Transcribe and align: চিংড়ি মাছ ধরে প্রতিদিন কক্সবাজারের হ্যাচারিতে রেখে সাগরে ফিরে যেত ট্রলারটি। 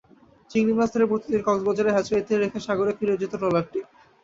চিংড়ি 0.51 0.73
মাছ 0.73 0.89
ধরে 0.93 1.05
প্রতিদিন 1.11 1.41
কক্সবাজারের 1.43 1.95
হ্যাচারিতে 1.95 2.33
রেখে 2.35 2.59
সাগরে 2.65 2.91
ফিরে 2.97 3.19
যেত 3.21 3.33
ট্রলারটি। 3.41 3.79